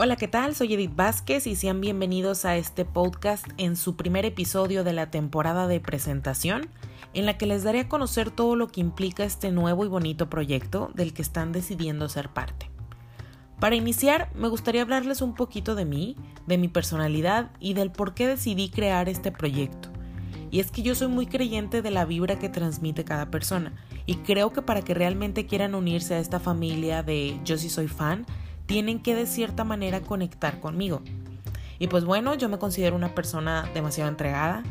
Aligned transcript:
Hola, 0.00 0.14
¿qué 0.14 0.28
tal? 0.28 0.54
Soy 0.54 0.74
Edith 0.74 0.94
Vázquez 0.94 1.48
y 1.48 1.56
sean 1.56 1.80
bienvenidos 1.80 2.44
a 2.44 2.56
este 2.56 2.84
podcast 2.84 3.44
en 3.56 3.74
su 3.74 3.96
primer 3.96 4.24
episodio 4.24 4.84
de 4.84 4.92
la 4.92 5.10
temporada 5.10 5.66
de 5.66 5.80
presentación, 5.80 6.68
en 7.14 7.26
la 7.26 7.36
que 7.36 7.46
les 7.46 7.64
daré 7.64 7.80
a 7.80 7.88
conocer 7.88 8.30
todo 8.30 8.54
lo 8.54 8.68
que 8.68 8.80
implica 8.80 9.24
este 9.24 9.50
nuevo 9.50 9.84
y 9.84 9.88
bonito 9.88 10.30
proyecto 10.30 10.92
del 10.94 11.12
que 11.12 11.22
están 11.22 11.50
decidiendo 11.50 12.08
ser 12.08 12.28
parte. 12.28 12.70
Para 13.58 13.74
iniciar, 13.74 14.30
me 14.36 14.46
gustaría 14.46 14.82
hablarles 14.82 15.20
un 15.20 15.34
poquito 15.34 15.74
de 15.74 15.84
mí, 15.84 16.14
de 16.46 16.58
mi 16.58 16.68
personalidad 16.68 17.50
y 17.58 17.74
del 17.74 17.90
por 17.90 18.14
qué 18.14 18.28
decidí 18.28 18.70
crear 18.70 19.08
este 19.08 19.32
proyecto. 19.32 19.88
Y 20.52 20.60
es 20.60 20.70
que 20.70 20.82
yo 20.82 20.94
soy 20.94 21.08
muy 21.08 21.26
creyente 21.26 21.82
de 21.82 21.90
la 21.90 22.04
vibra 22.04 22.38
que 22.38 22.48
transmite 22.48 23.02
cada 23.04 23.32
persona, 23.32 23.72
y 24.06 24.14
creo 24.18 24.52
que 24.52 24.62
para 24.62 24.82
que 24.82 24.94
realmente 24.94 25.46
quieran 25.46 25.74
unirse 25.74 26.14
a 26.14 26.20
esta 26.20 26.38
familia 26.38 27.02
de 27.02 27.40
yo 27.44 27.58
sí 27.58 27.68
soy 27.68 27.88
fan, 27.88 28.26
tienen 28.68 29.00
que 29.00 29.16
de 29.16 29.26
cierta 29.26 29.64
manera 29.64 30.02
conectar 30.02 30.60
conmigo. 30.60 31.00
Y 31.78 31.88
pues 31.88 32.04
bueno, 32.04 32.34
yo 32.34 32.50
me 32.50 32.58
considero 32.58 32.94
una 32.94 33.14
persona 33.14 33.68
demasiado 33.72 34.10
entregada, 34.10 34.62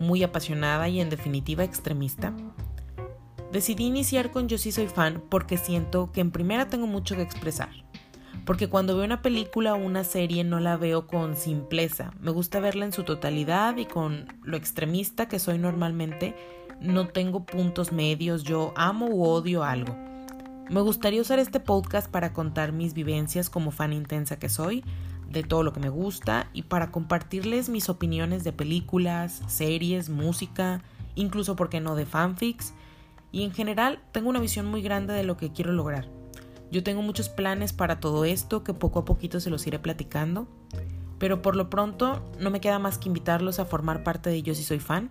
muy 0.00 0.22
apasionada 0.22 0.88
y 0.88 1.00
en 1.00 1.10
definitiva 1.10 1.62
extremista. 1.62 2.32
Decidí 3.52 3.84
iniciar 3.84 4.30
con 4.30 4.48
Yo 4.48 4.56
sí 4.56 4.72
soy 4.72 4.88
fan 4.88 5.22
porque 5.28 5.58
siento 5.58 6.10
que 6.10 6.22
en 6.22 6.30
primera 6.30 6.70
tengo 6.70 6.86
mucho 6.86 7.16
que 7.16 7.22
expresar. 7.22 7.68
Porque 8.46 8.68
cuando 8.68 8.96
veo 8.96 9.04
una 9.04 9.20
película 9.20 9.74
o 9.74 9.76
una 9.76 10.04
serie 10.04 10.42
no 10.42 10.58
la 10.58 10.78
veo 10.78 11.06
con 11.06 11.36
simpleza. 11.36 12.12
Me 12.20 12.30
gusta 12.30 12.60
verla 12.60 12.86
en 12.86 12.92
su 12.92 13.04
totalidad 13.04 13.76
y 13.76 13.84
con 13.84 14.26
lo 14.42 14.56
extremista 14.56 15.28
que 15.28 15.38
soy 15.38 15.58
normalmente, 15.58 16.34
no 16.80 17.08
tengo 17.08 17.44
puntos 17.44 17.92
medios, 17.92 18.42
yo 18.42 18.72
amo 18.74 19.06
u 19.06 19.24
odio 19.24 19.64
algo. 19.64 20.13
Me 20.70 20.80
gustaría 20.80 21.20
usar 21.20 21.38
este 21.38 21.60
podcast 21.60 22.10
para 22.10 22.32
contar 22.32 22.72
mis 22.72 22.94
vivencias 22.94 23.50
como 23.50 23.70
fan 23.70 23.92
intensa 23.92 24.38
que 24.38 24.48
soy, 24.48 24.82
de 25.28 25.42
todo 25.42 25.62
lo 25.62 25.74
que 25.74 25.80
me 25.80 25.90
gusta 25.90 26.48
y 26.54 26.62
para 26.62 26.90
compartirles 26.90 27.68
mis 27.68 27.90
opiniones 27.90 28.44
de 28.44 28.52
películas, 28.52 29.42
series, 29.46 30.08
música, 30.08 30.82
incluso, 31.16 31.54
¿por 31.54 31.68
qué 31.68 31.80
no?, 31.80 31.96
de 31.96 32.06
fanfics. 32.06 32.72
Y 33.30 33.42
en 33.42 33.52
general 33.52 34.00
tengo 34.12 34.30
una 34.30 34.40
visión 34.40 34.64
muy 34.66 34.80
grande 34.80 35.12
de 35.12 35.24
lo 35.24 35.36
que 35.36 35.52
quiero 35.52 35.72
lograr. 35.72 36.08
Yo 36.70 36.82
tengo 36.82 37.02
muchos 37.02 37.28
planes 37.28 37.72
para 37.72 38.00
todo 38.00 38.24
esto 38.24 38.64
que 38.64 38.72
poco 38.72 39.00
a 39.00 39.04
poquito 39.04 39.40
se 39.40 39.50
los 39.50 39.66
iré 39.66 39.78
platicando, 39.78 40.48
pero 41.18 41.42
por 41.42 41.56
lo 41.56 41.68
pronto 41.68 42.24
no 42.40 42.50
me 42.50 42.60
queda 42.60 42.78
más 42.78 42.96
que 42.96 43.08
invitarlos 43.08 43.58
a 43.58 43.66
formar 43.66 44.02
parte 44.02 44.30
de 44.30 44.42
Yo 44.42 44.54
si 44.54 44.64
soy 44.64 44.78
fan 44.78 45.10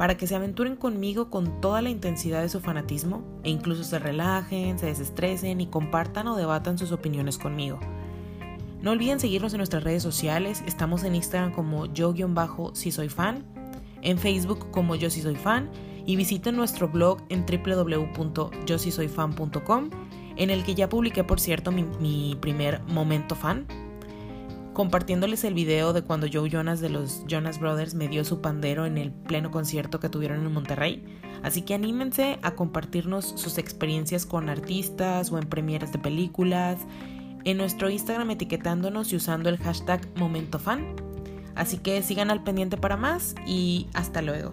para 0.00 0.16
que 0.16 0.26
se 0.26 0.34
aventuren 0.34 0.74
conmigo 0.76 1.28
con 1.28 1.60
toda 1.60 1.82
la 1.82 1.90
intensidad 1.90 2.40
de 2.40 2.48
su 2.48 2.60
fanatismo 2.60 3.22
e 3.42 3.50
incluso 3.50 3.84
se 3.84 3.98
relajen, 3.98 4.78
se 4.78 4.86
desestresen 4.86 5.60
y 5.60 5.66
compartan 5.66 6.26
o 6.28 6.36
debatan 6.36 6.78
sus 6.78 6.90
opiniones 6.90 7.36
conmigo. 7.36 7.78
No 8.80 8.92
olviden 8.92 9.20
seguirnos 9.20 9.52
en 9.52 9.58
nuestras 9.58 9.84
redes 9.84 10.02
sociales, 10.02 10.64
estamos 10.66 11.04
en 11.04 11.16
Instagram 11.16 11.52
como 11.52 11.84
yo-si 11.84 12.90
soy 12.90 13.10
fan, 13.10 13.44
en 14.00 14.16
Facebook 14.16 14.70
como 14.70 14.94
yo 14.94 15.10
si 15.10 15.20
soy 15.20 15.36
fan 15.36 15.68
y 16.06 16.16
visiten 16.16 16.56
nuestro 16.56 16.88
blog 16.88 17.20
en 17.28 17.44
www.yosisoyfan.com 17.44 19.90
en 20.36 20.48
el 20.48 20.64
que 20.64 20.74
ya 20.74 20.88
publiqué 20.88 21.24
por 21.24 21.40
cierto 21.40 21.72
mi, 21.72 21.82
mi 22.00 22.38
primer 22.40 22.80
momento 22.84 23.34
fan 23.34 23.66
compartiéndoles 24.80 25.44
el 25.44 25.52
video 25.52 25.92
de 25.92 26.00
cuando 26.00 26.26
Joe 26.32 26.48
Jonas 26.48 26.80
de 26.80 26.88
los 26.88 27.26
Jonas 27.26 27.60
Brothers 27.60 27.92
me 27.92 28.08
dio 28.08 28.24
su 28.24 28.40
pandero 28.40 28.86
en 28.86 28.96
el 28.96 29.12
pleno 29.12 29.50
concierto 29.50 30.00
que 30.00 30.08
tuvieron 30.08 30.38
en 30.38 30.50
Monterrey. 30.54 31.04
Así 31.42 31.60
que 31.60 31.74
anímense 31.74 32.38
a 32.40 32.52
compartirnos 32.52 33.26
sus 33.26 33.58
experiencias 33.58 34.24
con 34.24 34.48
artistas 34.48 35.30
o 35.32 35.36
en 35.36 35.46
premieres 35.50 35.92
de 35.92 35.98
películas, 35.98 36.78
en 37.44 37.58
nuestro 37.58 37.90
Instagram 37.90 38.30
etiquetándonos 38.30 39.12
y 39.12 39.16
usando 39.16 39.50
el 39.50 39.58
hashtag 39.58 40.00
MomentoFan. 40.16 40.96
Así 41.54 41.76
que 41.76 42.00
sigan 42.00 42.30
al 42.30 42.42
pendiente 42.42 42.78
para 42.78 42.96
más 42.96 43.34
y 43.46 43.86
hasta 43.92 44.22
luego. 44.22 44.50